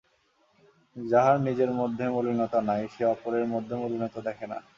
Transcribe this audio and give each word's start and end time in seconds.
যাহার 0.95 1.37
নিজের 1.41 1.71
মধ্যে 1.71 2.05
মলিনতা 2.09 2.59
নাই, 2.61 2.81
সে 2.93 3.03
অপরের 3.05 3.45
মধ্যেও 3.47 3.81
মলিনতা 3.83 4.19
দেখে 4.27 4.45
না। 4.47 4.57